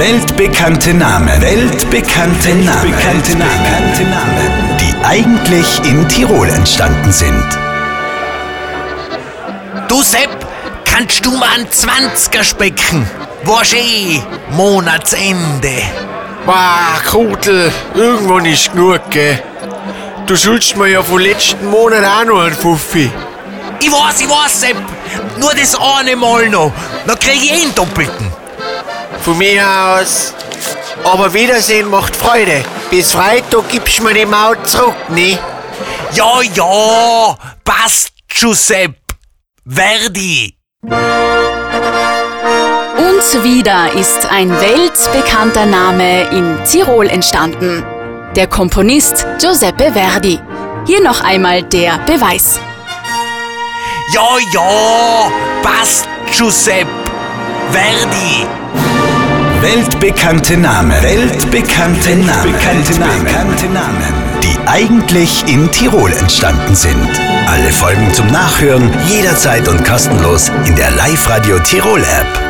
[0.00, 1.42] Weltbekannte Namen.
[1.42, 2.84] Weltbekannte Namen.
[2.84, 4.78] Weltbekannte Namen.
[4.80, 7.44] Die eigentlich in Tirol entstanden sind.
[9.88, 10.30] Du Sepp,
[10.86, 13.06] kannst du mal einen 20er specken?
[13.44, 15.82] Warst eh Monatsende.
[16.46, 19.42] Bah, Krutel, irgendwann ist genug, gell?
[20.26, 23.12] Du schuldest mir ja von letzten Monat auch noch einen Fuffi.
[23.78, 24.76] Ich weiß, ich weiß, Sepp.
[25.38, 26.72] Nur das eine Mal noch.
[27.06, 28.40] Dann krieg ich eh einen Doppelten.
[29.22, 30.34] Von mir aus.
[31.04, 32.64] Aber Wiedersehen macht Freude.
[32.90, 35.38] Bis Freitag gibst du mir die Maut zurück, ne?
[36.14, 38.96] Ja, ja, passt, Giuseppe.
[39.66, 40.54] Verdi.
[40.82, 40.92] Und
[43.44, 47.84] wieder ist ein weltbekannter Name in Tirol entstanden.
[48.34, 50.40] Der Komponist Giuseppe Verdi.
[50.86, 52.58] Hier noch einmal der Beweis.
[54.12, 55.30] Ja, ja,
[55.62, 56.88] passt, Giuseppe.
[57.70, 58.46] Verdi.
[59.62, 61.02] Weltbekannte Namen.
[61.02, 62.54] Weltbekannte Namen.
[62.54, 64.14] Weltbekannte Namen.
[64.42, 67.10] Die eigentlich in Tirol entstanden sind.
[67.46, 72.49] Alle Folgen zum Nachhören jederzeit und kostenlos in der Live-Radio Tirol App.